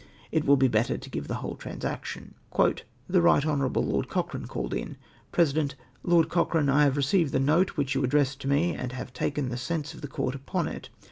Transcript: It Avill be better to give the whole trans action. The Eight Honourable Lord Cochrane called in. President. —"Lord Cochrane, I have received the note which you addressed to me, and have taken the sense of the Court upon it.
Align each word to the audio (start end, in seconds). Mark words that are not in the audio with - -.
It 0.31 0.45
Avill 0.47 0.57
be 0.57 0.67
better 0.67 0.97
to 0.97 1.09
give 1.11 1.27
the 1.27 1.35
whole 1.35 1.55
trans 1.55 1.85
action. 1.85 2.33
The 2.57 2.83
Eight 3.19 3.45
Honourable 3.45 3.85
Lord 3.85 4.09
Cochrane 4.09 4.47
called 4.47 4.73
in. 4.73 4.97
President. 5.31 5.75
—"Lord 6.11 6.27
Cochrane, 6.27 6.69
I 6.69 6.85
have 6.85 6.97
received 6.97 7.33
the 7.33 7.39
note 7.39 7.77
which 7.77 7.93
you 7.93 8.03
addressed 8.03 8.41
to 8.41 8.47
me, 8.47 8.73
and 8.73 8.93
have 8.93 9.13
taken 9.13 9.49
the 9.49 9.57
sense 9.57 9.93
of 9.93 10.01
the 10.01 10.07
Court 10.07 10.33
upon 10.33 10.67
it. 10.67 10.89